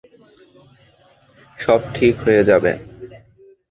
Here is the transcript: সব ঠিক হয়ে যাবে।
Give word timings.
সব 1.57 1.79
ঠিক 1.95 2.15
হয়ে 2.25 2.43
যাবে। 2.43 2.71